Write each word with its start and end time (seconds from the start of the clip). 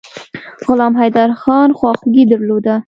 غلام 0.67 0.93
حیدرخان 1.01 1.69
خواخوږي 1.77 2.23
درلوده. 2.31 2.75